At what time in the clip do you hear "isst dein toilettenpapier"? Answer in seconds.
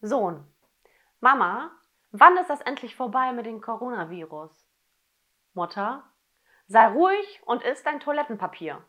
7.62-8.84